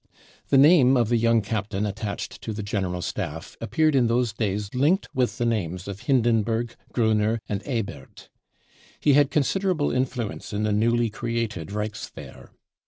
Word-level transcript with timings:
The 0.47 0.57
name 0.57 0.97
of 0.97 1.09
the 1.09 1.15
young 1.15 1.43
captain 1.43 1.85
attached 1.85 2.41
to 2.41 2.53
the 2.53 2.63
General 2.63 3.03
Staff 3.03 3.55
appeared 3.61 3.93
in 3.93 4.07
those 4.07 4.33
days 4.33 4.73
linked 4.73 5.07
with 5.13 5.37
the 5.37 5.45
names 5.45 5.87
of 5.87 5.99
Hindenburg, 5.99 6.75
Groener 6.91 7.39
arid 7.47 7.61
Ebert, 7.67 8.29
fie 8.99 9.13
had 9.13 9.29
considerable 9.29 9.91
in 9.91 10.05
fluence 10.07 10.53
in 10.53 10.63
the 10.63 10.73
newly 10.73 11.11
created 11.11 11.67
Reichswehr. 11.67 12.49